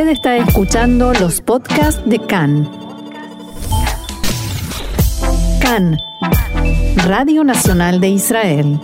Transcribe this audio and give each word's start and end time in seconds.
Usted 0.00 0.12
está 0.12 0.36
escuchando 0.38 1.12
los 1.12 1.42
podcasts 1.42 2.02
de 2.06 2.18
CAN. 2.18 2.66
CAN, 5.60 5.98
Radio 7.04 7.44
Nacional 7.44 8.00
de 8.00 8.08
Israel. 8.08 8.80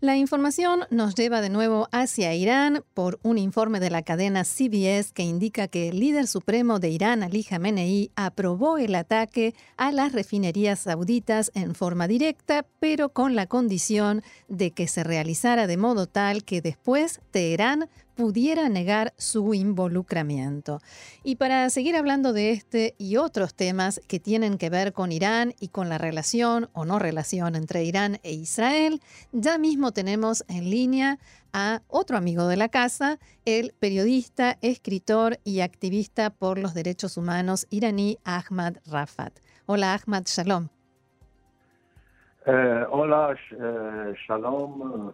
La 0.00 0.16
información 0.16 0.84
nos 0.90 1.16
lleva 1.16 1.40
de 1.40 1.50
nuevo 1.50 1.88
hacia 1.90 2.32
Irán 2.32 2.84
por 2.94 3.18
un 3.24 3.36
informe 3.36 3.80
de 3.80 3.90
la 3.90 4.02
cadena 4.02 4.44
CBS 4.44 5.12
que 5.12 5.24
indica 5.24 5.66
que 5.66 5.88
el 5.88 5.98
líder 5.98 6.28
supremo 6.28 6.78
de 6.78 6.90
Irán, 6.90 7.24
Ali 7.24 7.42
Khamenei, 7.42 8.12
aprobó 8.14 8.78
el 8.78 8.94
ataque 8.94 9.56
a 9.76 9.90
las 9.90 10.12
refinerías 10.12 10.78
sauditas 10.78 11.50
en 11.56 11.74
forma 11.74 12.06
directa, 12.06 12.64
pero 12.78 13.08
con 13.08 13.34
la 13.34 13.48
condición 13.48 14.22
de 14.46 14.70
que 14.70 14.86
se 14.86 15.02
realizara 15.02 15.66
de 15.66 15.76
modo 15.76 16.06
tal 16.06 16.44
que 16.44 16.60
después 16.60 17.20
Teherán 17.32 17.88
pudiera 18.18 18.68
negar 18.68 19.12
su 19.16 19.54
involucramiento. 19.54 20.80
Y 21.22 21.36
para 21.36 21.70
seguir 21.70 21.94
hablando 21.94 22.32
de 22.32 22.50
este 22.50 22.96
y 22.98 23.16
otros 23.16 23.54
temas 23.54 24.00
que 24.08 24.18
tienen 24.18 24.58
que 24.58 24.70
ver 24.70 24.92
con 24.92 25.12
Irán 25.12 25.54
y 25.60 25.68
con 25.68 25.88
la 25.88 25.98
relación 25.98 26.68
o 26.72 26.84
no 26.84 26.98
relación 26.98 27.54
entre 27.54 27.84
Irán 27.84 28.18
e 28.24 28.32
Israel, 28.32 29.00
ya 29.30 29.56
mismo 29.56 29.92
tenemos 29.92 30.44
en 30.48 30.68
línea 30.68 31.18
a 31.52 31.82
otro 31.86 32.16
amigo 32.16 32.48
de 32.48 32.56
la 32.56 32.68
casa, 32.68 33.20
el 33.44 33.72
periodista, 33.78 34.58
escritor 34.62 35.38
y 35.44 35.60
activista 35.60 36.30
por 36.30 36.58
los 36.58 36.74
derechos 36.74 37.18
humanos 37.18 37.68
iraní 37.70 38.18
Ahmad 38.24 38.78
Rafat. 38.90 39.32
Hola 39.66 39.94
Ahmad, 39.94 40.24
shalom. 40.26 40.66
Eh, 42.46 42.84
hola, 42.90 43.36
eh, 43.52 44.14
shalom 44.26 45.12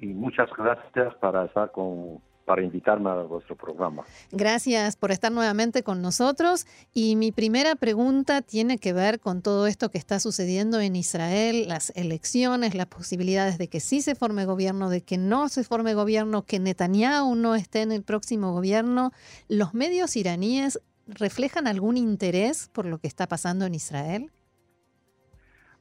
y 0.00 0.06
muchas 0.08 0.48
gracias 0.56 1.14
para 1.16 1.44
estar 1.44 1.70
con 1.72 2.20
para 2.50 2.64
invitarme 2.64 3.08
a 3.10 3.14
vuestro 3.22 3.54
programa. 3.54 4.02
Gracias 4.32 4.96
por 4.96 5.12
estar 5.12 5.30
nuevamente 5.30 5.84
con 5.84 6.02
nosotros. 6.02 6.66
Y 6.92 7.14
mi 7.14 7.30
primera 7.30 7.76
pregunta 7.76 8.42
tiene 8.42 8.78
que 8.78 8.92
ver 8.92 9.20
con 9.20 9.40
todo 9.40 9.68
esto 9.68 9.88
que 9.90 9.98
está 9.98 10.18
sucediendo 10.18 10.80
en 10.80 10.96
Israel, 10.96 11.68
las 11.68 11.96
elecciones, 11.96 12.74
las 12.74 12.86
posibilidades 12.86 13.56
de 13.56 13.68
que 13.68 13.78
sí 13.78 14.00
se 14.00 14.16
forme 14.16 14.46
gobierno, 14.46 14.90
de 14.90 15.02
que 15.02 15.16
no 15.16 15.48
se 15.48 15.62
forme 15.62 15.94
gobierno, 15.94 16.42
que 16.42 16.58
Netanyahu 16.58 17.36
no 17.36 17.54
esté 17.54 17.82
en 17.82 17.92
el 17.92 18.02
próximo 18.02 18.52
gobierno. 18.52 19.12
¿Los 19.48 19.72
medios 19.72 20.16
iraníes 20.16 20.80
reflejan 21.06 21.68
algún 21.68 21.96
interés 21.96 22.68
por 22.70 22.84
lo 22.84 22.98
que 22.98 23.06
está 23.06 23.28
pasando 23.28 23.64
en 23.64 23.76
Israel? 23.76 24.32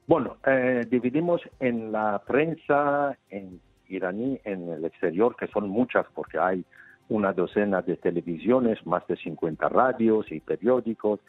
Bueno, 0.06 0.38
eh, 0.46 0.86
dividimos 0.88 1.42
en 1.60 1.92
la 1.92 2.22
prensa, 2.28 3.18
en 3.32 3.60
iraní 3.90 4.40
en 4.44 4.70
el 4.70 4.86
exterior, 4.86 5.36
que 5.36 5.48
son 5.48 5.70
muchas 5.70 6.06
porque 6.14 6.40
hay 6.40 6.64
una 7.10 7.34
docena 7.34 7.82
de 7.82 7.98
televisiones, 7.98 8.86
más 8.86 9.06
de 9.08 9.18
50 9.18 9.68
radios 9.70 10.32
y 10.32 10.40
periódicos. 10.40 11.20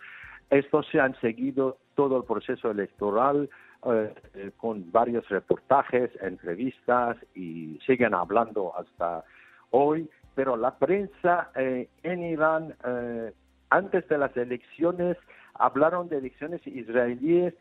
Estos 0.51 0.87
se 0.89 1.01
han 1.01 1.19
seguido 1.21 1.79
todo 1.95 2.19
el 2.19 2.25
proceso 2.25 2.71
electoral 2.71 3.49
eh, 3.87 4.51
con 4.59 4.93
varios 4.93 5.27
reportajes, 5.29 6.11
entrevistas 6.21 7.17
y 7.35 7.79
siguen 7.87 8.15
hablando 8.15 8.77
hasta 8.77 9.25
hoy. 9.71 10.09
Pero 10.35 10.57
la 10.57 10.77
prensa 10.77 11.51
eh, 11.57 11.89
en 12.03 12.23
Irán, 12.23 12.75
eh, 12.85 13.33
antes 13.71 14.07
de 14.09 14.19
las 14.19 14.37
elecciones, 14.37 15.17
hablaron 15.55 16.09
de 16.09 16.19
elecciones 16.19 16.67
israelíes 16.67 17.55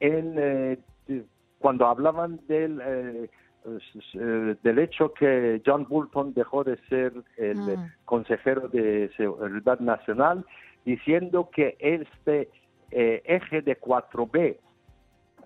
en, 0.00 0.78
cuando 1.58 1.86
hablaban 1.86 2.40
del 2.48 2.80
eh, 2.82 3.30
del 3.64 4.78
hecho 4.78 5.12
que 5.12 5.60
John 5.64 5.86
Bolton 5.88 6.32
dejó 6.34 6.64
de 6.64 6.76
ser 6.88 7.12
el 7.36 7.58
mm. 7.58 7.92
consejero 8.04 8.68
de 8.68 9.10
seguridad 9.16 9.80
nacional, 9.80 10.44
diciendo 10.84 11.50
que 11.50 11.76
este 11.78 12.48
eh, 12.90 13.22
eje 13.24 13.62
de 13.62 13.78
4B 13.78 14.58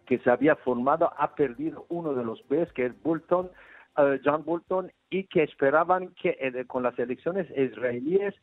que 0.07 0.19
se 0.19 0.31
había 0.31 0.55
formado 0.57 1.13
ha 1.19 1.35
perdido 1.35 1.87
uno 1.89 2.15
de 2.15 2.25
los 2.25 2.47
Bs, 2.49 2.73
que 2.73 2.87
es 2.87 3.03
Bolton, 3.03 3.51
eh, 3.97 4.21
John 4.25 4.45
Bolton, 4.45 4.93
y 5.11 5.25
que 5.25 5.43
esperaban 5.43 6.15
que 6.21 6.65
con 6.67 6.83
las 6.83 6.99
elecciones 6.99 7.49
israelíes 7.57 8.35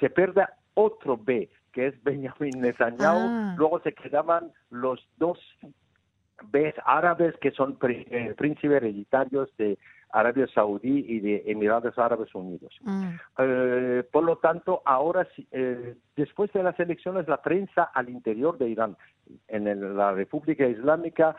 se 0.00 0.10
pierda 0.10 0.54
otro 0.74 1.16
B, 1.16 1.48
que 1.72 1.88
es 1.88 2.02
Benjamin 2.02 2.60
Netanyahu. 2.60 3.18
Ah. 3.20 3.54
Luego 3.56 3.80
se 3.80 3.92
quedaban 3.92 4.52
los 4.70 5.00
dos 5.16 5.38
ves 6.50 6.74
árabes 6.84 7.36
que 7.40 7.50
son 7.50 7.78
eh, 7.82 8.34
príncipes 8.36 8.76
hereditarios 8.76 9.48
de 9.56 9.78
Arabia 10.10 10.46
Saudí 10.54 11.04
y 11.06 11.20
de 11.20 11.42
Emiratos 11.46 11.98
Árabes 11.98 12.34
Unidos. 12.34 12.74
Mm. 12.82 13.10
Eh, 13.38 14.04
por 14.10 14.24
lo 14.24 14.36
tanto, 14.36 14.82
ahora, 14.84 15.26
eh, 15.52 15.96
después 16.16 16.52
de 16.52 16.62
las 16.62 16.78
elecciones, 16.80 17.28
la 17.28 17.42
prensa 17.42 17.84
al 17.94 18.08
interior 18.08 18.56
de 18.56 18.68
Irán, 18.68 18.96
en 19.48 19.96
la 19.96 20.12
República 20.12 20.66
Islámica, 20.66 21.36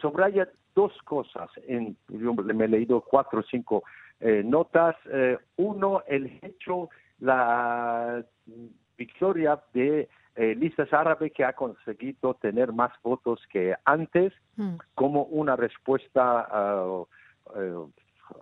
subraya 0.00 0.48
dos 0.74 0.92
cosas. 1.02 1.50
En, 1.66 1.96
yo 2.08 2.34
me 2.34 2.66
he 2.66 2.68
leído 2.68 3.00
cuatro 3.00 3.40
o 3.40 3.42
cinco 3.42 3.82
notas. 4.20 4.94
uno, 5.56 6.02
el 6.06 6.38
hecho, 6.42 6.90
la 7.18 8.22
victoria 9.06 9.60
de 9.72 10.08
eh, 10.36 10.54
listas 10.54 10.92
árabe 10.92 11.30
que 11.30 11.44
ha 11.44 11.54
conseguido 11.54 12.34
tener 12.34 12.72
más 12.72 12.92
votos 13.02 13.40
que 13.50 13.74
antes 13.84 14.32
mm. 14.56 14.76
como 14.94 15.22
una 15.24 15.56
respuesta 15.56 16.48
eh, 17.56 17.84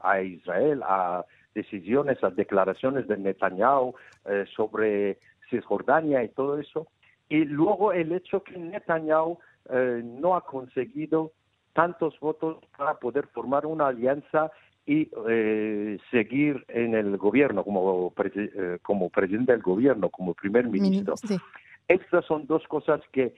a 0.02 0.20
Israel, 0.20 0.82
a 0.82 1.24
decisiones, 1.54 2.22
a 2.22 2.30
declaraciones 2.30 3.06
de 3.06 3.16
Netanyahu 3.16 3.94
eh, 4.24 4.44
sobre 4.56 5.18
Cisjordania 5.50 6.24
y 6.24 6.28
todo 6.30 6.58
eso. 6.58 6.88
Y 7.28 7.44
luego 7.44 7.92
el 7.92 8.12
hecho 8.12 8.42
que 8.42 8.58
Netanyahu 8.58 9.38
eh, 9.70 10.02
no 10.02 10.36
ha 10.36 10.44
conseguido 10.44 11.32
tantos 11.72 12.18
votos 12.20 12.58
para 12.76 12.94
poder 12.94 13.26
formar 13.28 13.66
una 13.66 13.88
alianza 13.88 14.50
y 14.86 15.10
seguir 16.10 16.64
en 16.68 16.94
el 16.94 17.16
gobierno 17.16 17.64
como, 17.64 18.12
como 18.82 19.10
presidente 19.10 19.52
del 19.52 19.62
gobierno, 19.62 20.10
como 20.10 20.34
primer 20.34 20.68
ministro. 20.68 21.14
Estas 21.88 22.24
son 22.26 22.46
dos 22.46 22.66
cosas 22.68 23.00
que 23.12 23.34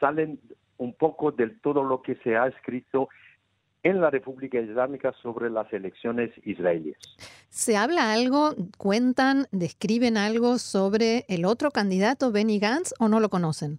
salen 0.00 0.38
un 0.78 0.94
poco 0.94 1.32
del 1.32 1.60
todo 1.60 1.82
lo 1.82 2.02
que 2.02 2.16
se 2.16 2.36
ha 2.36 2.46
escrito 2.46 3.08
en 3.82 4.00
la 4.00 4.10
República 4.10 4.58
Islámica 4.58 5.14
sobre 5.22 5.48
las 5.48 5.72
elecciones 5.72 6.30
israelíes. 6.44 6.98
¿Se 7.48 7.76
habla 7.76 8.12
algo, 8.12 8.54
cuentan, 8.78 9.46
describen 9.52 10.16
algo 10.16 10.58
sobre 10.58 11.24
el 11.28 11.44
otro 11.44 11.70
candidato, 11.70 12.32
Benny 12.32 12.58
Gantz, 12.58 12.94
o 12.98 13.08
no 13.08 13.20
lo 13.20 13.28
conocen? 13.28 13.78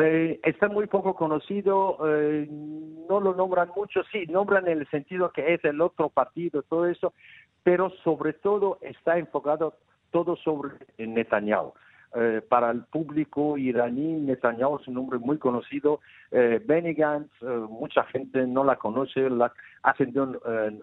Eh, 0.00 0.40
está 0.42 0.68
muy 0.68 0.86
poco 0.86 1.14
conocido, 1.14 1.98
eh, 2.06 2.48
no 2.50 3.20
lo 3.20 3.34
nombran 3.34 3.70
mucho, 3.74 4.02
sí, 4.10 4.26
nombran 4.26 4.66
en 4.68 4.80
el 4.80 4.88
sentido 4.88 5.30
que 5.30 5.54
es 5.54 5.64
el 5.64 5.80
otro 5.80 6.08
partido, 6.08 6.62
todo 6.62 6.86
eso, 6.86 7.14
pero 7.62 7.90
sobre 8.04 8.32
todo 8.32 8.78
está 8.80 9.18
enfocado 9.18 9.74
todo 10.10 10.36
sobre 10.36 10.74
Netanyahu. 10.98 11.72
Eh, 12.14 12.40
para 12.48 12.70
el 12.70 12.84
público 12.84 13.58
iraní, 13.58 14.20
Netanyahu 14.22 14.78
es 14.78 14.88
un 14.88 14.94
nombre 14.94 15.18
muy 15.18 15.38
conocido. 15.38 16.00
Eh, 16.30 16.62
Benny 16.64 16.90
eh, 16.90 17.26
mucha 17.68 18.04
gente 18.04 18.46
no 18.46 18.64
la 18.64 18.76
conoce, 18.76 19.28
la 19.28 19.52
ascendió 19.82 20.40
eh, 20.46 20.80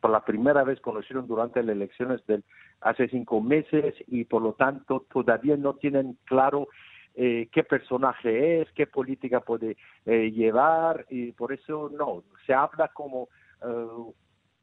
por 0.00 0.10
la 0.10 0.24
primera 0.24 0.64
vez 0.64 0.80
conocieron 0.80 1.26
durante 1.26 1.62
las 1.62 1.76
elecciones 1.76 2.26
del 2.26 2.42
hace 2.80 3.08
cinco 3.08 3.40
meses 3.40 3.94
y 4.08 4.24
por 4.24 4.42
lo 4.42 4.54
tanto 4.54 5.06
todavía 5.12 5.56
no 5.56 5.74
tienen 5.74 6.18
claro 6.24 6.68
qué 7.14 7.64
personaje 7.68 8.62
es, 8.62 8.72
qué 8.72 8.86
política 8.86 9.40
puede 9.40 9.76
llevar 10.06 11.06
y 11.10 11.32
por 11.32 11.52
eso 11.52 11.90
no, 11.96 12.24
se 12.46 12.54
habla 12.54 12.88
como 12.88 13.28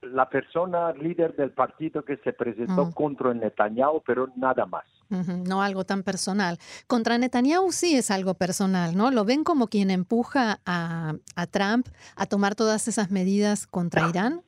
la 0.02 0.30
persona 0.30 0.94
líder 0.94 1.36
del 1.36 1.52
partido 1.52 2.04
que 2.04 2.18
se 2.18 2.34
presentó 2.34 2.86
mm. 2.86 2.92
contra 2.94 3.34
Netanyahu, 3.34 4.02
pero 4.06 4.30
nada 4.36 4.66
más. 4.66 4.86
No 5.10 5.64
algo 5.64 5.86
tan 5.86 6.04
personal. 6.04 6.60
Contra 6.86 7.18
Netanyahu 7.18 7.72
sí 7.72 7.96
es 7.96 8.12
algo 8.12 8.36
personal, 8.36 8.96
¿no? 8.96 9.10
Lo 9.10 9.26
ven 9.26 9.44
como 9.44 9.68
quien 9.68 9.90
empuja 9.90 10.60
a, 10.66 11.16
Trump 11.50 11.88
a 12.16 12.28
tomar 12.28 12.56
todas 12.56 12.88
esas 12.88 13.10
medidas 13.10 13.66
contra 13.66 14.08
Irán. 14.08 14.42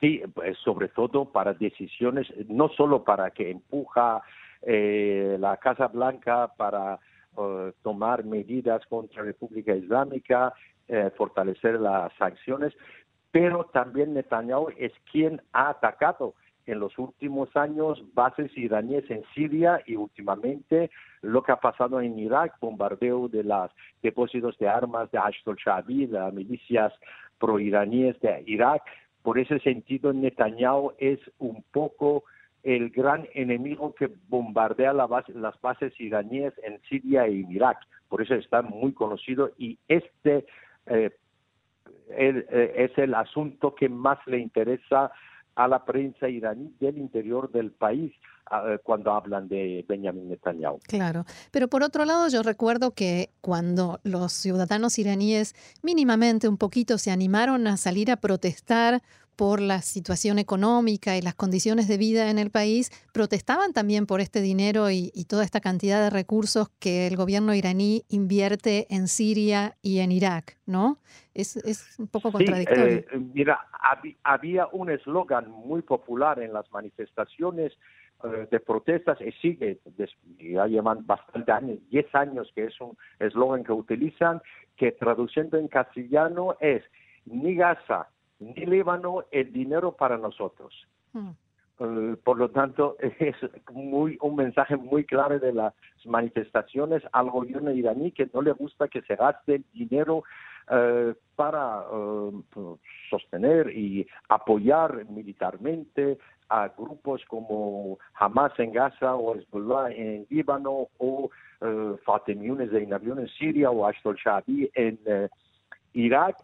Sí, 0.00 0.22
pues 0.34 0.56
sobre 0.64 0.88
todo 0.88 1.26
para 1.30 1.52
decisiones, 1.52 2.26
no 2.48 2.70
solo 2.70 3.04
para 3.04 3.30
que 3.30 3.50
empuja 3.50 4.22
eh, 4.62 5.36
la 5.38 5.56
Casa 5.56 5.88
Blanca 5.88 6.52
para 6.56 6.98
eh, 7.36 7.72
tomar 7.82 8.24
medidas 8.24 8.84
contra 8.86 9.22
la 9.22 9.26
República 9.26 9.74
Islámica, 9.74 10.52
eh, 10.88 11.10
fortalecer 11.16 11.80
las 11.80 12.12
sanciones, 12.14 12.72
pero 13.30 13.64
también 13.72 14.14
Netanyahu 14.14 14.68
es 14.76 14.92
quien 15.10 15.40
ha 15.52 15.70
atacado 15.70 16.34
en 16.66 16.78
los 16.78 16.96
últimos 16.98 17.54
años 17.56 18.02
bases 18.14 18.56
iraníes 18.56 19.10
en 19.10 19.24
Siria 19.34 19.82
y 19.86 19.96
últimamente 19.96 20.90
lo 21.22 21.42
que 21.42 21.52
ha 21.52 21.56
pasado 21.56 22.00
en 22.00 22.18
Irak, 22.18 22.54
bombardeo 22.60 23.28
de 23.28 23.42
los 23.42 23.70
depósitos 24.02 24.56
de 24.58 24.68
armas 24.68 25.10
de 25.10 25.18
Ashtol 25.18 25.56
Shabi, 25.56 26.06
las 26.06 26.32
milicias 26.32 26.92
proiraníes 27.38 28.20
de 28.20 28.44
Irak, 28.46 28.82
por 29.22 29.38
ese 29.38 29.58
sentido 29.60 30.12
Netanyahu 30.12 30.92
es 30.98 31.18
un 31.38 31.64
poco 31.72 32.24
el 32.62 32.90
gran 32.90 33.26
enemigo 33.34 33.94
que 33.94 34.10
bombardea 34.28 34.92
las 34.92 35.60
bases 35.60 36.00
iraníes 36.00 36.52
en 36.62 36.80
Siria 36.88 37.26
en 37.26 37.50
Irak. 37.50 37.78
Por 38.08 38.22
eso 38.22 38.34
está 38.34 38.62
muy 38.62 38.92
conocido 38.92 39.50
y 39.58 39.78
este 39.88 40.46
eh, 40.86 41.10
eh, 42.10 42.72
es 42.76 42.98
el 42.98 43.14
asunto 43.14 43.74
que 43.74 43.88
más 43.88 44.18
le 44.26 44.38
interesa 44.38 45.10
a 45.54 45.68
la 45.68 45.84
prensa 45.84 46.28
iraní 46.28 46.74
del 46.80 46.98
interior 46.98 47.50
del 47.50 47.72
país 47.72 48.12
ah, 48.50 48.76
cuando 48.82 49.12
hablan 49.12 49.48
de 49.48 49.84
Benjamin 49.88 50.28
Netanyahu. 50.28 50.78
Claro, 50.88 51.24
pero 51.50 51.68
por 51.68 51.82
otro 51.82 52.04
lado 52.04 52.28
yo 52.28 52.42
recuerdo 52.42 52.92
que 52.92 53.30
cuando 53.40 54.00
los 54.02 54.32
ciudadanos 54.32 54.98
iraníes 54.98 55.54
mínimamente 55.82 56.48
un 56.48 56.56
poquito 56.56 56.96
se 56.98 57.10
animaron 57.10 57.66
a 57.66 57.76
salir 57.76 58.10
a 58.10 58.16
protestar 58.16 59.02
por 59.36 59.60
la 59.60 59.80
situación 59.80 60.38
económica 60.38 61.16
y 61.16 61.22
las 61.22 61.34
condiciones 61.34 61.88
de 61.88 61.98
vida 61.98 62.30
en 62.30 62.38
el 62.38 62.50
país, 62.50 62.90
protestaban 63.12 63.72
también 63.72 64.06
por 64.06 64.20
este 64.20 64.40
dinero 64.40 64.90
y, 64.90 65.10
toda 65.28 65.44
esta 65.44 65.60
cantidad 65.60 66.02
de 66.02 66.10
recursos 66.10 66.68
que 66.78 67.06
el 67.06 67.16
gobierno 67.16 67.54
iraní 67.54 68.02
invierte 68.08 68.86
en 68.90 69.08
Siria 69.08 69.76
y 69.80 70.00
en 70.00 70.12
Irak, 70.12 70.58
¿no? 70.66 70.98
Es, 71.32 71.56
un 71.98 72.08
poco 72.08 72.30
contradictorio. 72.30 72.98
Eh, 72.98 73.06
mira, 73.32 73.66
había 74.24 74.66
un 74.72 74.90
eslogan 74.90 75.50
muy 75.50 75.80
popular 75.82 76.40
en 76.40 76.52
las 76.52 76.70
manifestaciones 76.70 77.72
eh, 78.24 78.46
de 78.50 78.60
protestas 78.60 79.18
y 79.20 79.32
sigue, 79.32 79.80
ya 80.38 80.66
llevan 80.66 81.04
bastante 81.04 81.50
años, 81.50 81.78
10 81.90 82.14
años 82.14 82.52
que 82.54 82.66
es 82.66 82.80
un 82.80 82.96
eslogan 83.18 83.64
que 83.64 83.72
utilizan, 83.72 84.40
que 84.76 84.92
traduciendo 84.92 85.58
en 85.58 85.66
castellano 85.66 86.56
es 86.60 86.84
ni 87.24 87.56
Gaza, 87.56 88.08
ni 88.42 88.66
Líbano 88.66 89.24
el 89.30 89.52
dinero 89.52 89.92
para 89.92 90.18
nosotros. 90.18 90.74
Hmm. 91.12 91.30
Por 92.22 92.38
lo 92.38 92.50
tanto, 92.50 92.96
es 93.18 93.36
muy 93.72 94.18
un 94.20 94.36
mensaje 94.36 94.76
muy 94.76 95.04
claro 95.04 95.38
de 95.38 95.52
las 95.52 95.74
manifestaciones 96.04 97.02
al 97.12 97.30
gobierno 97.30 97.72
iraní 97.72 98.12
que 98.12 98.28
no 98.32 98.42
le 98.42 98.52
gusta 98.52 98.88
que 98.88 99.02
se 99.02 99.16
gaste 99.16 99.56
el 99.56 99.64
dinero 99.72 100.22
eh, 100.70 101.14
para 101.34 101.84
eh, 101.92 102.42
sostener 103.10 103.76
y 103.76 104.06
apoyar 104.28 105.04
militarmente 105.10 106.18
a 106.48 106.68
grupos 106.68 107.22
como 107.26 107.98
Hamas 108.14 108.52
en 108.58 108.72
Gaza 108.72 109.16
o 109.16 109.34
Hezbollah 109.34 109.90
en 109.90 110.24
Líbano 110.30 110.88
o 110.98 111.30
eh, 111.60 111.96
Fatemiunes 112.04 112.70
de 112.70 112.82
en 112.82 113.28
Siria 113.28 113.70
o 113.70 113.84
Ashtol 113.86 114.16
Shabi 114.16 114.70
en 114.74 114.98
Irak 115.94 116.36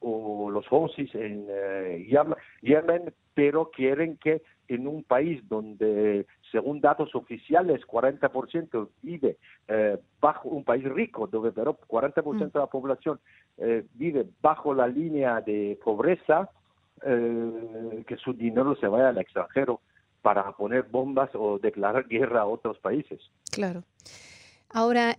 o 0.00 0.50
los 0.50 0.66
Houthis 0.70 1.14
en 1.14 1.46
eh, 1.48 2.06
Yemen, 2.62 3.12
pero 3.34 3.70
quieren 3.70 4.16
que 4.16 4.42
en 4.68 4.86
un 4.86 5.04
país 5.04 5.40
donde, 5.48 6.26
según 6.50 6.80
datos 6.80 7.14
oficiales, 7.14 7.80
40% 7.86 8.88
vive 9.02 9.36
eh, 9.68 9.98
bajo 10.20 10.48
un 10.48 10.64
país 10.64 10.84
rico, 10.84 11.26
donde 11.26 11.52
pero 11.52 11.78
40% 11.88 12.24
mm. 12.24 12.38
de 12.38 12.58
la 12.58 12.66
población 12.66 13.20
eh, 13.58 13.84
vive 13.94 14.26
bajo 14.42 14.74
la 14.74 14.88
línea 14.88 15.40
de 15.40 15.78
pobreza, 15.82 16.50
que 16.98 18.16
su 18.16 18.32
dinero 18.32 18.74
se 18.76 18.88
vaya 18.88 19.10
al 19.10 19.18
extranjero 19.18 19.82
para 20.22 20.50
poner 20.52 20.84
bombas 20.84 21.28
o 21.34 21.58
declarar 21.58 22.08
guerra 22.08 22.40
a 22.40 22.46
otros 22.46 22.78
países. 22.78 23.20
Claro. 23.52 23.84
Ahora, 24.70 25.14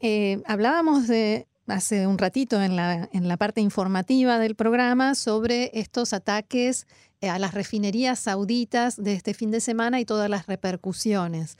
hablábamos 0.48 1.08
de 1.08 1.46
hace 1.68 2.08
un 2.08 2.18
ratito 2.18 2.62
en 2.62 2.76
la, 2.76 3.10
en 3.12 3.28
la 3.28 3.38
parte 3.38 3.62
informativa 3.62 4.40
del 4.40 4.56
programa 4.56 5.16
sobre 5.16 5.72
estos 5.74 6.14
ataques 6.14 6.88
eh, 7.22 7.30
a 7.30 7.40
las 7.40 7.54
refinerías 7.54 8.20
sauditas 8.20 9.02
de 9.02 9.14
este 9.14 9.34
fin 9.34 9.52
de 9.52 9.60
semana 9.60 10.00
y 10.00 10.06
todas 10.06 10.30
las 10.30 10.48
repercusiones. 10.48 11.58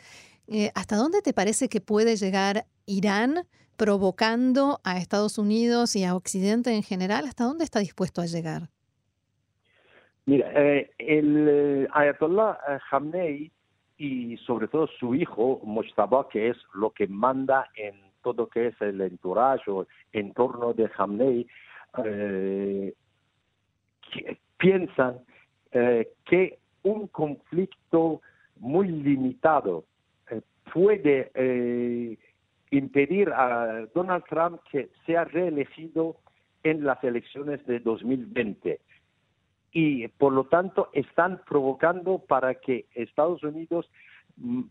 Eh, 0.48 0.72
¿Hasta 0.76 0.96
dónde 0.96 1.22
te 1.22 1.34
parece 1.34 1.68
que 1.68 1.82
puede 1.82 2.16
llegar 2.16 2.66
Irán 2.86 3.46
provocando 3.76 4.80
a 4.84 4.98
Estados 4.98 5.38
Unidos 5.38 5.96
y 5.96 6.04
a 6.04 6.16
Occidente 6.16 6.74
en 6.74 6.84
general? 6.84 7.26
¿Hasta 7.26 7.44
dónde 7.44 7.66
está 7.66 7.80
dispuesto 7.80 8.22
a 8.22 8.26
llegar? 8.26 8.70
Mira, 10.26 10.52
eh, 10.56 10.90
el 10.98 11.88
Ayatollah 11.94 12.58
Khamenei 12.90 13.52
y 13.98 14.38
sobre 14.46 14.68
todo 14.68 14.88
su 15.00 15.16
hijo 15.16 15.60
Mojtaba, 15.64 16.28
que 16.30 16.50
es 16.50 16.58
lo 16.74 16.92
que 16.92 17.08
manda 17.08 17.70
en 17.76 18.07
todo 18.28 18.50
que 18.50 18.68
es 18.68 18.82
el 18.82 19.00
entourage 19.00 19.72
o 19.72 19.88
entorno 20.12 20.74
de 20.74 20.90
Hamney, 20.98 21.48
eh, 22.04 22.94
piensan 24.58 25.20
eh, 25.72 26.10
que 26.26 26.60
un 26.84 27.08
conflicto 27.08 28.22
muy 28.58 28.90
limitado 28.90 29.86
eh, 30.30 30.42
puede 30.74 31.32
impedir 32.72 33.30
a 33.30 33.86
Donald 33.96 34.26
Trump 34.30 34.60
que 34.70 34.90
sea 35.06 35.24
reelegido 35.24 36.18
en 36.64 36.84
las 36.84 37.02
elecciones 37.06 37.66
de 37.66 37.80
2020 37.80 38.82
y 39.72 40.10
por 40.10 40.34
lo 40.34 40.44
tanto 40.46 40.90
están 40.92 41.42
provocando 41.48 42.20
para 42.20 42.56
que 42.56 42.88
Estados 42.94 43.42
Unidos 43.44 43.90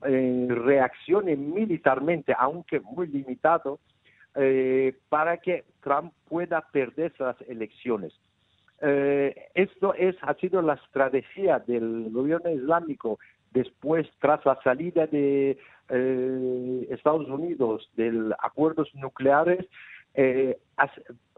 eh, 0.04 0.46
reaccione 0.48 1.34
militarmente, 1.34 2.32
aunque 2.38 2.78
muy 2.78 3.08
limitado, 3.08 3.80
eh, 4.36 4.94
para 5.08 5.38
que 5.38 5.64
Trump 5.82 6.12
pueda 6.28 6.60
perder 6.70 7.12
las 7.18 7.40
elecciones. 7.42 8.12
Eh, 8.80 9.34
esto 9.54 9.92
es, 9.94 10.14
ha 10.22 10.34
sido 10.34 10.62
la 10.62 10.74
estrategia 10.74 11.58
del 11.58 12.10
gobierno 12.12 12.50
islámico 12.50 13.18
después, 13.52 14.06
tras 14.20 14.44
la 14.44 14.56
salida 14.62 15.06
de 15.06 15.58
Estados 16.90 17.28
Unidos 17.28 17.90
de 17.96 18.34
acuerdos 18.38 18.94
nucleares, 18.94 19.66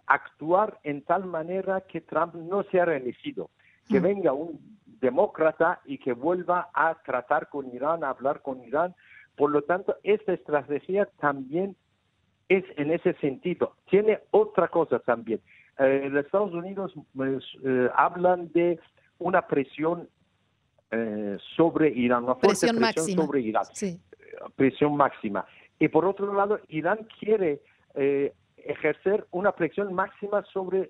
actuar 0.07 0.79
en 0.83 1.03
tal 1.03 1.25
manera 1.25 1.81
que 1.83 2.01
Trump 2.01 2.35
no 2.35 2.63
sea 2.65 2.85
reelegido, 2.87 3.51
que 3.89 4.01
mm. 4.01 4.03
venga 4.03 4.33
un 4.33 4.78
demócrata 5.01 5.81
y 5.85 5.99
que 5.99 6.13
vuelva 6.13 6.71
a 6.75 6.95
tratar 7.05 7.49
con 7.49 7.73
Irán, 7.75 8.05
a 8.05 8.11
hablar 8.11 8.43
con 8.43 8.63
Irán. 8.63 8.95
Por 9.37 9.51
lo 9.51 9.63
tanto, 9.63 9.97
esta 10.03 10.33
estrategia 10.33 11.09
también 11.21 11.77
es 12.49 12.65
en 12.77 12.91
ese 12.91 13.15
sentido. 13.15 13.77
Tiene 13.91 14.21
otra 14.31 14.69
cosa 14.69 14.99
también. 15.01 15.41
Eh, 15.79 16.09
los 16.11 16.25
Estados 16.25 16.53
Unidos 16.53 16.93
pues, 17.15 17.45
eh, 17.65 17.89
hablan 17.95 18.51
de 18.53 18.81
una 19.19 19.47
presión 19.47 20.09
eh, 20.91 21.37
sobre 21.57 21.91
Irán, 21.91 22.25
una 22.25 22.35
fuerte 22.35 22.67
presión, 22.67 22.81
máxima. 22.81 23.25
sobre 23.25 23.41
Irán, 23.41 23.65
presión 24.57 24.97
máxima. 24.97 25.47
Y 25.79 25.89
por 25.89 26.05
otro 26.05 26.33
lado, 26.35 26.61
Irán 26.69 27.07
quiere 27.21 27.61
ejercer 28.57 29.27
una 29.33 29.53
presión 29.53 29.93
máxima 29.93 30.45
sobre 30.53 30.89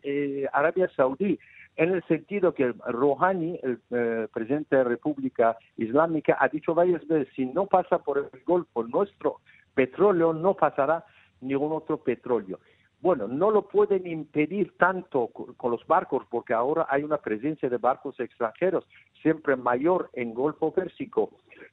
Arabia 0.53 0.91
Saudí 0.95 1.39
en 1.79 1.95
el 1.95 2.03
sentido 2.05 2.53
que 2.53 2.75
Rouhani, 2.89 3.59
el 3.63 3.81
eh, 3.91 4.27
presidente 4.35 4.75
de 4.77 4.83
la 4.83 4.91
República 4.91 5.57
Islámica, 5.77 6.37
ha 6.41 6.49
dicho 6.49 6.75
varias 6.75 7.07
veces, 7.07 7.33
si 7.37 7.47
no 7.47 7.67
pasa 7.67 7.99
por 7.99 8.19
el 8.19 8.43
Golfo 8.45 8.83
nuestro 8.83 9.37
petróleo, 9.75 10.33
no 10.33 10.55
pasará 10.55 11.05
ningún 11.41 11.73
otro 11.73 11.99
petróleo. 11.99 12.59
Bueno, 13.01 13.29
no 13.29 13.53
lo 13.53 13.69
pueden 13.69 14.09
impedir 14.09 14.77
tanto 14.77 15.29
con 15.29 15.71
los 15.71 15.87
barcos, 15.87 16.25
porque 16.29 16.53
ahora 16.53 16.89
hay 16.91 17.05
una 17.05 17.19
presencia 17.19 17.69
de 17.69 17.79
barcos 17.79 18.19
extranjeros, 18.19 18.85
siempre 19.23 19.55
mayor 19.55 20.11
en 20.15 20.35
Golfo 20.35 20.73
Pérsico 20.73 21.31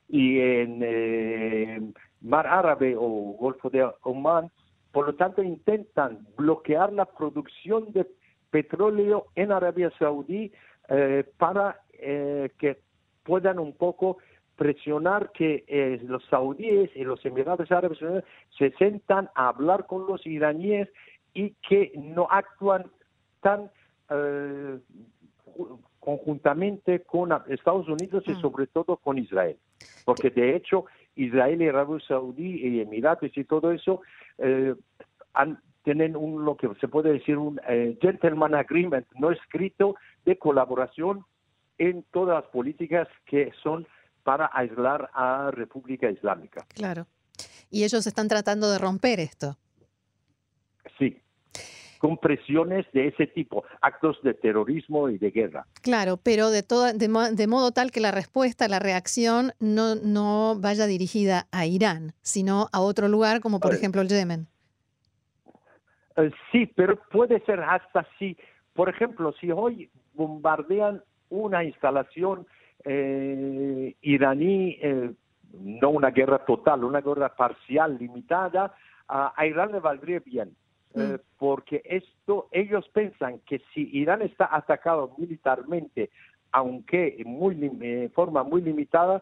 y 0.07 0.37
en 0.39 0.81
eh, 0.83 1.81
Mar 2.21 2.45
Árabe 2.45 2.95
o 2.95 3.09
Golfo 3.39 3.71
de 3.71 3.89
Oman. 4.03 4.51
Por 4.91 5.07
lo 5.07 5.15
tanto, 5.15 5.41
intentan 5.41 6.27
bloquear 6.37 6.93
la 6.93 7.05
producción 7.05 7.91
de 7.91 8.05
petróleo 8.55 9.25
en 9.35 9.51
Arabia 9.51 9.91
Saudí 9.99 10.49
eh, 10.87 11.25
para 11.37 11.81
eh, 11.91 12.51
que 12.57 12.79
puedan 13.23 13.59
un 13.59 13.73
poco 13.73 14.19
presionar 14.55 15.33
que 15.33 15.65
eh, 15.67 15.99
los 16.05 16.23
saudíes 16.27 16.89
y 16.95 17.03
los 17.03 17.25
Emiratos 17.25 17.69
Árabes 17.69 18.01
Unidos 18.01 18.23
se 18.57 18.71
sentan 18.77 19.29
a 19.35 19.49
hablar 19.49 19.87
con 19.87 20.07
los 20.07 20.25
iraníes 20.25 20.87
y 21.33 21.49
que 21.67 21.91
no 21.97 22.29
actúan 22.31 22.85
tan 23.41 23.69
conjuntamente 25.99 27.01
con 27.01 27.33
Estados 27.49 27.89
Unidos 27.89 28.23
y 28.27 28.31
mm. 28.31 28.39
sobre 28.39 28.67
todo 28.67 28.95
con 28.95 29.17
Israel. 29.17 29.57
Porque 30.05 30.29
de 30.29 30.55
hecho 30.55 30.85
Israel 31.17 31.61
y 31.61 31.67
Arabia 31.67 31.99
Saudí 32.07 32.55
y 32.65 32.79
Emiratos 32.79 33.35
y 33.35 33.43
todo 33.43 33.71
eso 33.71 34.01
han 35.33 35.59
tienen 35.85 36.17
un, 36.17 36.43
lo 36.43 36.57
que 36.57 36.67
se 36.81 36.89
puede 36.89 37.13
decir 37.13 37.37
un 37.37 37.61
eh, 37.69 37.97
gentleman 38.01 38.55
agreement 38.55 39.07
no 39.17 39.31
escrito 39.31 39.95
de 40.25 40.37
colaboración 40.37 41.23
en 41.77 42.03
todas 42.11 42.43
las 42.43 42.51
políticas 42.51 43.07
que 43.25 43.51
son 43.63 43.87
para 44.23 44.49
aislar 44.51 45.09
a 45.13 45.51
República 45.51 46.09
Islámica. 46.09 46.65
Claro. 46.73 47.05
Y 47.69 47.83
ellos 47.83 48.07
están 48.07 48.27
tratando 48.27 48.69
de 48.71 48.79
romper 48.79 49.19
esto. 49.19 49.57
Sí. 50.97 51.21
con 51.99 52.17
presiones 52.17 52.85
de 52.93 53.07
ese 53.07 53.25
tipo, 53.25 53.63
actos 53.81 54.17
de 54.23 54.35
terrorismo 54.35 55.09
y 55.09 55.17
de 55.17 55.31
guerra. 55.31 55.65
Claro, 55.81 56.17
pero 56.17 56.51
de, 56.51 57.47
modo 57.47 57.71
tal 57.71 57.91
que 57.91 57.99
la 57.99 58.11
respuesta, 58.11 58.67
la 58.67 58.79
reacción 58.79 59.53
no, 59.59 59.95
no 59.95 60.55
vaya 60.59 60.85
dirigida 60.85 61.47
a 61.51 61.65
Irán, 61.65 62.13
sino 62.21 62.67
a 62.71 62.81
otro 62.81 63.07
lugar 63.07 63.41
como 63.41 63.59
por 63.59 63.73
ejemplo 63.73 64.01
el 64.01 64.09
Yemen. 64.09 64.47
Eh, 66.17 66.31
sí, 66.51 66.65
pero 66.75 66.97
puede 67.11 67.39
ser 67.41 67.59
hasta 67.61 68.01
así. 68.01 68.37
Por 68.73 68.89
ejemplo, 68.89 69.33
si 69.33 69.51
hoy 69.51 69.89
bombardean 70.13 71.01
una 71.29 71.63
instalación 71.63 72.45
eh, 72.83 73.95
iraní, 74.01 74.77
eh, 74.81 75.11
no 75.53 75.89
una 75.89 76.11
guerra 76.11 76.39
total, 76.45 76.83
una 76.83 77.01
guerra 77.01 77.35
parcial, 77.35 77.97
limitada, 77.97 78.73
a, 79.07 79.45
Irán 79.45 79.71
le 79.71 79.79
valdría 79.79 80.19
bien. 80.19 80.55
Mm. 80.97 81.15
porque 81.37 81.81
esto, 81.83 82.47
ellos 82.51 82.87
piensan 82.93 83.39
que 83.39 83.59
si 83.73 83.89
Irán 83.91 84.21
está 84.21 84.47
atacado 84.49 85.13
militarmente, 85.17 86.09
aunque 86.53 87.21
muy, 87.25 87.61
en 87.61 88.09
forma 88.11 88.43
muy 88.43 88.61
limitada, 88.61 89.21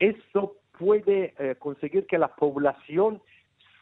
esto 0.00 0.56
puede 0.76 1.32
conseguir 1.60 2.08
que 2.08 2.18
la 2.18 2.34
población 2.34 3.22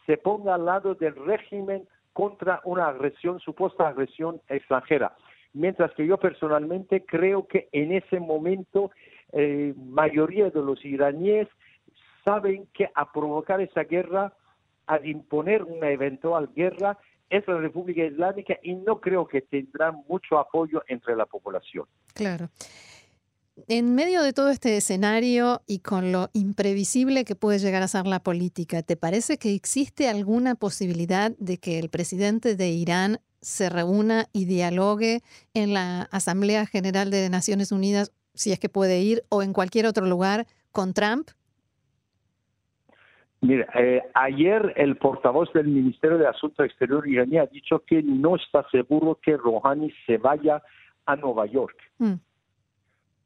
se 0.05 0.19
ponga 0.19 0.57
al 0.57 0.67
lado 0.67 0.95
del 0.95 1.17
régimen 1.17 1.89
contra 2.13 2.61
una 2.65 2.89
agresión, 2.89 3.41
supuesta 3.41 3.89
agresión 3.89 4.41
extranjera. 4.49 5.17
Mientras 5.53 5.93
que 5.95 6.07
yo 6.07 6.19
personalmente 6.19 7.05
creo 7.05 7.47
que 7.47 7.69
en 7.73 7.93
ese 7.93 8.21
momento 8.21 8.91
eh, 9.33 9.75
mayoría 9.77 10.51
de 10.51 10.61
los 10.61 10.85
iraníes 10.85 11.49
saben 12.25 12.69
que 12.73 12.89
a 12.95 13.13
provocar 13.13 13.61
esa 13.61 13.85
guerra, 13.85 14.33
a 14.87 15.01
imponer 15.05 15.63
una 15.65 15.91
eventual 15.91 16.51
guerra, 16.55 16.99
es 17.31 17.47
la 17.47 17.59
República 17.59 18.05
Islámica 18.05 18.59
y 18.63 18.75
no 18.75 19.01
creo 19.01 19.27
que 19.27 19.41
tendrá 19.41 19.93
mucho 19.93 20.39
apoyo 20.39 20.83
entre 20.89 21.15
la 21.17 21.27
población. 21.27 21.87
Claro. 22.15 22.49
En 23.69 23.95
medio 23.95 24.23
de 24.23 24.33
todo 24.33 24.51
este 24.51 24.77
escenario 24.77 25.61
y 25.67 25.81
con 25.81 26.13
lo 26.13 26.29
imprevisible 26.33 27.25
que 27.25 27.35
puede 27.35 27.59
llegar 27.59 27.83
a 27.83 27.89
ser 27.89 28.07
la 28.07 28.21
política, 28.21 28.83
¿te 28.83 28.97
parece 28.97 29.39
que 29.39 29.55
existe 29.55 30.09
alguna 30.09 30.55
posibilidad 30.55 31.33
de 31.39 31.59
que 31.59 31.79
el 31.79 31.91
presidente 31.91 32.57
de 32.57 32.69
Irán 32.71 33.19
se 33.41 33.69
reúna 33.69 34.27
y 34.33 34.45
dialogue 34.45 35.21
en 35.55 35.75
la 35.75 36.03
Asamblea 36.11 36.67
General 36.67 37.11
de 37.11 37.29
Naciones 37.31 37.73
Unidas, 37.73 38.13
si 38.35 38.53
es 38.53 38.59
que 38.59 38.69
puede 38.69 39.01
ir, 39.01 39.23
o 39.29 39.43
en 39.43 39.53
cualquier 39.53 39.87
otro 39.87 40.07
lugar, 40.07 40.47
con 40.73 40.95
Trump? 40.95 41.29
Mira, 43.41 43.67
eh, 43.75 44.03
ayer 44.15 44.75
el 44.77 44.97
portavoz 44.97 45.51
del 45.55 45.69
Ministerio 45.69 46.19
de 46.19 46.27
Asuntos 46.27 46.67
Exteriores 46.67 47.11
iraní 47.11 47.39
ha 47.39 47.47
dicho 47.47 47.83
que 47.87 48.03
no 48.03 48.37
está 48.37 48.67
seguro 48.71 49.19
que 49.23 49.37
Rouhani 49.37 49.91
se 50.07 50.19
vaya 50.19 50.63
a 51.07 51.17
Nueva 51.17 51.47
York. 51.47 51.77
Mm 51.99 52.15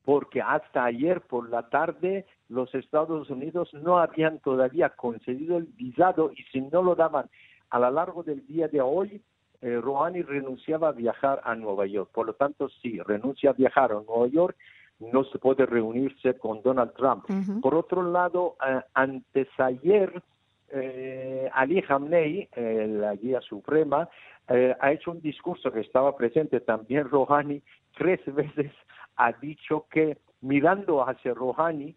porque 0.05 0.43
hasta 0.43 0.85
ayer 0.85 1.21
por 1.23 1.49
la 1.49 1.69
tarde 1.69 2.27
los 2.49 2.75
Estados 2.75 3.31
Unidos 3.31 3.73
no 3.75 3.99
habían 3.99 4.39
todavía 4.39 4.91
concedido 4.91 5.57
el 5.57 5.65
visado 5.65 6.31
y 6.33 6.43
si 6.53 6.61
no 6.61 6.83
lo 6.83 6.95
daban 6.95 7.31
a 7.71 7.79
lo 7.79 7.91
largo 7.91 8.23
del 8.23 8.47
día 8.47 8.69
de 8.69 8.81
hoy, 8.81 9.21
eh, 9.61 9.81
Rouhani 9.81 10.23
renunciaba 10.23 10.91
a 10.91 10.93
viajar 10.93 11.41
a 11.45 11.55
Nueva 11.55 11.87
York. 11.87 12.11
Por 12.13 12.27
lo 12.27 12.35
tanto, 12.35 12.69
si 12.69 13.01
renuncia 13.01 13.51
a 13.51 13.55
viajar 13.55 13.91
a 13.91 14.03
Nueva 14.07 14.29
York, 14.29 14.57
no 15.01 15.25
se 15.25 15.39
puede 15.39 15.67
reunirse 15.67 16.35
con 16.39 16.63
Donald 16.63 16.93
Trump. 16.95 17.25
Por 17.61 17.75
otro 17.75 18.03
lado, 18.03 18.57
eh, 18.65 18.81
antes 18.95 19.49
ayer, 19.59 20.23
eh, 20.69 21.51
Ali 21.53 21.83
Hamney, 21.89 22.49
la 22.55 23.15
guía 23.17 23.41
suprema, 23.41 24.09
eh, 24.49 24.77
ha 24.79 24.93
hecho 24.93 25.11
un 25.11 25.21
discurso 25.23 25.73
que 25.73 25.81
estaba 25.81 26.17
presente 26.17 26.61
también 26.61 27.09
Rouhani 27.11 27.63
tres 27.97 28.21
veces 28.27 28.73
ha 29.17 29.33
dicho 29.33 29.87
que 29.91 30.19
mirando 30.41 31.07
hacia 31.07 31.35
Rouhani, 31.35 31.95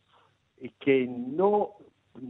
que 0.79 1.07
no 1.07 1.73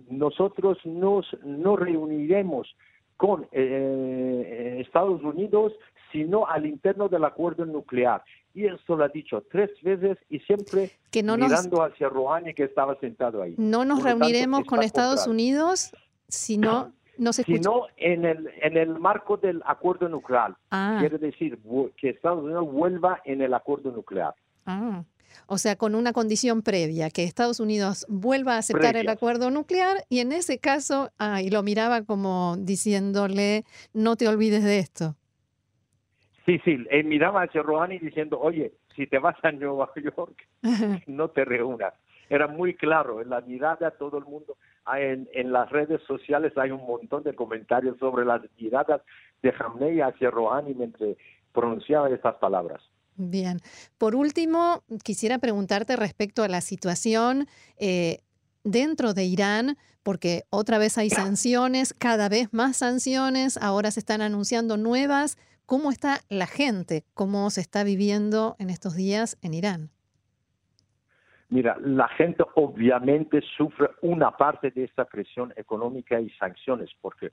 nosotros 0.09 0.77
nos 0.85 1.25
no 1.43 1.75
reuniremos 1.75 2.75
con 3.15 3.47
eh, 3.51 4.81
Estados 4.85 5.23
Unidos, 5.23 5.73
sino 6.11 6.47
al 6.47 6.65
interno 6.65 7.09
del 7.09 7.25
acuerdo 7.25 7.65
nuclear. 7.65 8.23
Y 8.53 8.65
esto 8.65 8.95
lo 8.95 9.03
ha 9.03 9.09
dicho 9.09 9.43
tres 9.51 9.69
veces 9.81 10.17
y 10.29 10.39
siempre 10.39 10.91
mirando 11.13 11.83
hacia 11.83 12.09
Rouhani 12.09 12.53
que 12.53 12.63
estaba 12.63 12.95
sentado 12.99 13.41
ahí. 13.41 13.55
No 13.57 13.85
nos 13.85 14.03
reuniremos 14.03 14.65
con 14.65 14.83
Estados 14.83 15.27
Unidos, 15.27 15.91
sino 16.27 16.93
no 17.17 17.33
sino 17.33 17.87
en 17.97 18.25
el, 18.25 18.49
en 18.61 18.77
el 18.77 18.99
marco 18.99 19.37
del 19.37 19.61
acuerdo 19.65 20.07
nuclear. 20.07 20.55
Ah. 20.71 20.97
Quiere 20.99 21.17
decir 21.17 21.59
que 21.97 22.09
Estados 22.09 22.43
Unidos 22.43 22.71
vuelva 22.71 23.21
en 23.25 23.41
el 23.41 23.53
acuerdo 23.53 23.91
nuclear. 23.91 24.35
Ah, 24.67 25.05
o 25.47 25.57
sea, 25.57 25.77
con 25.77 25.95
una 25.95 26.11
condición 26.11 26.61
previa, 26.61 27.09
que 27.09 27.23
Estados 27.23 27.59
Unidos 27.59 28.05
vuelva 28.09 28.55
a 28.55 28.57
aceptar 28.57 28.97
el 28.97 29.07
acuerdo 29.07 29.49
nuclear 29.49 29.97
y 30.09 30.19
en 30.19 30.33
ese 30.33 30.59
caso, 30.59 31.09
ah, 31.17 31.41
y 31.41 31.49
lo 31.49 31.63
miraba 31.63 32.03
como 32.03 32.55
diciéndole, 32.57 33.63
no 33.93 34.17
te 34.17 34.27
olvides 34.27 34.63
de 34.63 34.79
esto. 34.79 35.15
Sí, 36.45 36.59
sí, 36.63 36.77
él 36.89 37.05
miraba 37.05 37.43
hacia 37.43 37.61
Rouhani 37.61 37.97
diciendo, 37.99 38.39
oye, 38.39 38.73
si 38.95 39.07
te 39.07 39.19
vas 39.19 39.37
a 39.43 39.51
Nueva 39.51 39.89
York, 40.17 40.47
no 41.07 41.29
te 41.29 41.45
reúnas. 41.45 41.93
Era 42.29 42.47
muy 42.47 42.73
claro, 42.73 43.21
en 43.21 43.29
la 43.29 43.39
mirada 43.39 43.91
todo 43.91 44.17
el 44.17 44.25
mundo, 44.25 44.57
ah, 44.85 44.99
en, 44.99 45.29
en 45.33 45.53
las 45.53 45.69
redes 45.69 46.01
sociales 46.03 46.57
hay 46.57 46.71
un 46.71 46.85
montón 46.85 47.23
de 47.23 47.33
comentarios 47.33 47.97
sobre 47.99 48.25
las 48.25 48.41
miradas 48.59 49.01
de 49.41 49.53
Hamney 49.57 50.01
hacia 50.01 50.29
Rouhani 50.29 50.73
mientras 50.73 51.15
pronunciaba 51.53 52.09
estas 52.09 52.35
palabras. 52.35 52.81
Bien. 53.17 53.59
Por 53.97 54.15
último, 54.15 54.83
quisiera 55.03 55.39
preguntarte 55.39 55.95
respecto 55.95 56.43
a 56.43 56.47
la 56.47 56.61
situación 56.61 57.47
eh, 57.77 58.19
dentro 58.63 59.15
de 59.15 59.25
Irán, 59.25 59.75
porque 60.03 60.43
otra 60.51 60.77
vez 60.77 60.99
hay 60.99 61.09
sanciones, 61.09 61.95
cada 61.95 62.29
vez 62.29 62.53
más 62.53 62.77
sanciones, 62.77 63.57
ahora 63.57 63.89
se 63.89 63.99
están 63.99 64.21
anunciando 64.21 64.77
nuevas. 64.77 65.37
¿Cómo 65.65 65.91
está 65.91 66.19
la 66.29 66.45
gente? 66.45 67.03
¿Cómo 67.15 67.49
se 67.49 67.61
está 67.61 67.83
viviendo 67.83 68.55
en 68.59 68.69
estos 68.69 68.95
días 68.95 69.37
en 69.41 69.55
Irán? 69.55 69.89
Mira, 71.49 71.75
la 71.81 72.07
gente 72.09 72.43
obviamente 72.55 73.41
sufre 73.57 73.89
una 74.01 74.37
parte 74.37 74.69
de 74.69 74.83
esta 74.83 75.05
presión 75.05 75.53
económica 75.55 76.19
y 76.19 76.29
sanciones, 76.31 76.91
porque 77.01 77.31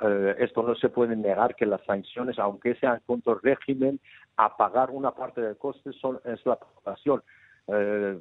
eh, 0.00 0.34
esto 0.38 0.62
no 0.62 0.74
se 0.74 0.88
puede 0.88 1.14
negar 1.14 1.54
que 1.54 1.66
las 1.66 1.82
sanciones, 1.84 2.38
aunque 2.38 2.74
sean 2.76 3.00
contra 3.06 3.34
el 3.34 3.40
régimen, 3.42 4.00
a 4.36 4.56
pagar 4.56 4.90
una 4.90 5.12
parte 5.12 5.40
del 5.40 5.56
coste 5.56 5.92
son, 5.92 6.20
es 6.24 6.44
la 6.44 6.56
población. 6.56 7.22
Eh, 7.68 8.20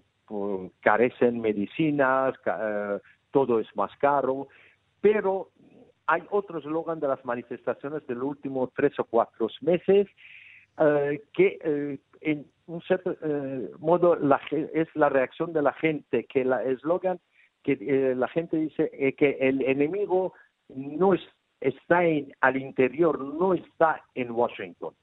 carecen 0.81 1.41
medicinas, 1.41 2.35
eh, 2.45 2.99
todo 3.31 3.59
es 3.59 3.67
más 3.75 3.91
caro, 3.97 4.47
pero 5.01 5.49
hay 6.05 6.23
otro 6.29 6.59
eslogan 6.59 6.99
de 6.99 7.07
las 7.07 7.23
manifestaciones 7.25 8.05
del 8.07 8.21
último 8.21 8.71
tres 8.75 8.97
o 8.99 9.05
cuatro 9.05 9.47
meses 9.61 10.07
que 11.33 11.99
en 12.21 12.45
un 12.65 12.81
cierto 12.81 13.15
modo 13.79 14.15
la, 14.15 14.41
es 14.51 14.87
la 14.95 15.09
reacción 15.09 15.53
de 15.53 15.61
la 15.61 15.73
gente, 15.73 16.25
que 16.25 16.41
el 16.41 16.53
eslogan 16.53 17.19
que 17.63 18.15
la 18.17 18.27
gente 18.27 18.57
dice 18.57 19.15
que 19.17 19.37
el 19.39 19.61
enemigo 19.61 20.33
no 20.69 21.13
es 21.13 21.21
está 21.63 22.03
en, 22.03 22.33
al 22.41 22.57
interior, 22.57 23.19
no 23.19 23.53
está 23.53 24.03
en 24.15 24.31
Washington. 24.31 24.93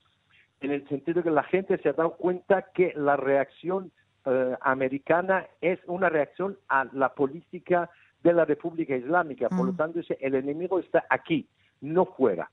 En 0.60 0.72
el 0.72 0.86
sentido 0.88 1.22
que 1.22 1.30
la 1.30 1.42
gente 1.42 1.78
se 1.78 1.88
ha 1.88 1.94
dado 1.94 2.16
cuenta 2.16 2.70
que 2.74 2.92
la 2.94 3.16
reacción 3.16 3.90
eh, 4.26 4.54
americana 4.60 5.46
es 5.62 5.80
una 5.86 6.10
reacción 6.10 6.58
a 6.68 6.84
la 6.92 7.14
política 7.14 7.88
de 8.22 8.34
la 8.34 8.44
República 8.44 8.94
Islámica. 8.94 9.48
Por 9.48 9.64
lo 9.64 9.72
mm. 9.72 9.76
tanto, 9.76 10.00
el 10.20 10.34
enemigo 10.34 10.78
está 10.78 11.06
aquí, 11.08 11.48
no 11.80 12.04
fuera. 12.04 12.50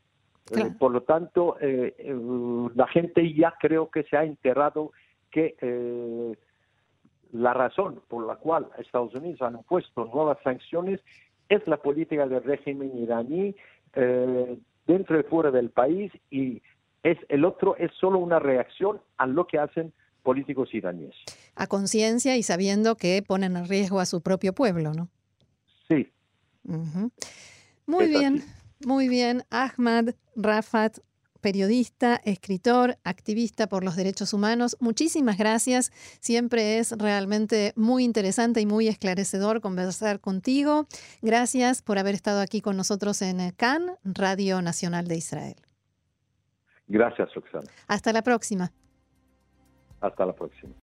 Eh, 0.55 0.71
por 0.79 0.93
lo 0.93 1.01
tanto, 1.01 1.57
eh, 1.59 1.93
la 2.73 2.87
gente 2.87 3.33
ya 3.33 3.53
creo 3.59 3.89
que 3.91 4.03
se 4.03 4.15
ha 4.15 4.23
enterado 4.23 4.93
que 5.29 6.37
la 7.33 7.53
razón 7.53 8.01
por 8.07 8.25
la 8.25 8.37
cual 8.37 8.69
Estados 8.77 9.13
Unidos 9.13 9.41
han 9.41 9.61
puesto 9.63 10.05
nuevas 10.05 10.37
sanciones 10.41 11.01
es 11.49 11.67
la 11.67 11.77
política 11.77 12.27
del 12.27 12.43
régimen 12.43 12.97
iraní 12.97 13.55
eh, 13.99 14.59
dentro 14.85 15.19
y 15.19 15.23
fuera 15.23 15.51
del 15.51 15.71
país 15.71 16.11
y 16.29 16.61
es 17.03 17.17
el 17.29 17.45
otro 17.45 17.75
es 17.77 17.91
solo 17.99 18.19
una 18.19 18.39
reacción 18.39 19.01
a 19.17 19.25
lo 19.25 19.47
que 19.47 19.57
hacen 19.57 19.91
políticos 20.23 20.73
iraníes. 20.73 21.15
A 21.55 21.67
conciencia 21.67 22.37
y 22.37 22.43
sabiendo 22.43 22.95
que 22.95 23.23
ponen 23.25 23.57
en 23.57 23.67
riesgo 23.67 23.99
a 23.99 24.05
su 24.05 24.21
propio 24.21 24.53
pueblo, 24.53 24.93
¿no? 24.93 25.09
Sí. 25.87 26.11
Muy 27.85 28.07
bien, 28.07 28.43
muy 28.85 29.07
bien. 29.07 29.43
Ahmad 29.49 30.09
Rafat 30.35 30.99
periodista, 31.47 32.19
escritor, 32.25 32.97
activista 33.05 33.67
por 33.67 33.85
los 33.85 33.95
derechos 33.95 34.33
humanos. 34.33 34.75
Muchísimas 34.81 35.37
gracias. 35.37 35.91
Siempre 36.19 36.77
es 36.77 36.91
realmente 36.97 37.71
muy 37.77 38.03
interesante 38.03 38.59
y 38.59 38.65
muy 38.65 38.89
esclarecedor 38.89 39.61
conversar 39.61 40.19
contigo. 40.19 40.87
Gracias 41.21 41.81
por 41.81 41.99
haber 41.99 42.15
estado 42.15 42.41
aquí 42.41 42.59
con 42.59 42.75
nosotros 42.75 43.21
en 43.21 43.51
CAN, 43.51 43.91
Radio 44.03 44.61
Nacional 44.61 45.07
de 45.07 45.15
Israel. 45.15 45.55
Gracias, 46.85 47.33
Roxana. 47.33 47.71
Hasta 47.87 48.11
la 48.11 48.23
próxima. 48.23 48.73
Hasta 50.01 50.25
la 50.25 50.33
próxima. 50.33 50.73